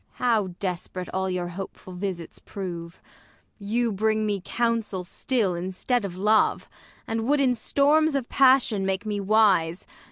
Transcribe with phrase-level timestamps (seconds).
[0.13, 0.25] Ang.
[0.25, 2.99] How desp'rate all your hopeful visits prove!
[3.59, 6.67] You bring me counsel still instead of love;
[7.05, 9.85] And would in storms of passion make me wise.